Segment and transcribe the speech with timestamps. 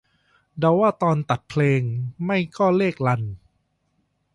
[0.59, 1.81] เดาว่า ตอนตัดเพลง
[2.25, 3.21] ไม่ก็เลขรัน